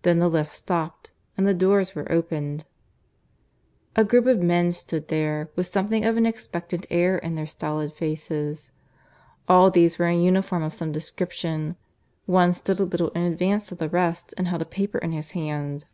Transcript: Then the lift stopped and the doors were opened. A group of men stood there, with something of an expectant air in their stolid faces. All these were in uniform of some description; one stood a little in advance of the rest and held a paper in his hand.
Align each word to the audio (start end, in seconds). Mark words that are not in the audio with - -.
Then 0.00 0.18
the 0.18 0.30
lift 0.30 0.54
stopped 0.54 1.12
and 1.36 1.46
the 1.46 1.52
doors 1.52 1.94
were 1.94 2.10
opened. 2.10 2.64
A 3.96 4.02
group 4.02 4.24
of 4.24 4.42
men 4.42 4.72
stood 4.72 5.08
there, 5.08 5.50
with 5.56 5.66
something 5.66 6.06
of 6.06 6.16
an 6.16 6.24
expectant 6.24 6.86
air 6.90 7.18
in 7.18 7.34
their 7.34 7.44
stolid 7.46 7.92
faces. 7.92 8.70
All 9.46 9.70
these 9.70 9.98
were 9.98 10.08
in 10.08 10.22
uniform 10.22 10.62
of 10.62 10.72
some 10.72 10.90
description; 10.90 11.76
one 12.24 12.54
stood 12.54 12.80
a 12.80 12.84
little 12.84 13.10
in 13.10 13.24
advance 13.24 13.70
of 13.70 13.76
the 13.76 13.90
rest 13.90 14.32
and 14.38 14.48
held 14.48 14.62
a 14.62 14.64
paper 14.64 14.96
in 14.96 15.12
his 15.12 15.32
hand. 15.32 15.84